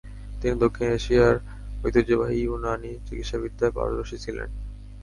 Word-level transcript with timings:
তিনি 0.39 0.55
দক্ষিণ 0.59 0.87
এশিয়ার 0.91 1.35
ঐতিহ্যবাহী 1.83 2.37
ইউনানি 2.41 2.91
চিকিৎসাবিদ্যায় 3.07 3.75
পারদর্শী 3.75 4.17
ছিলেন। 4.17 4.49